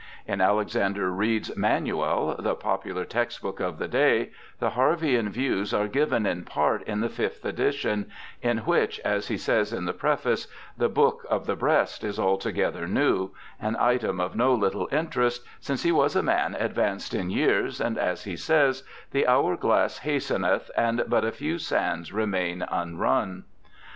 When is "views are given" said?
5.29-6.25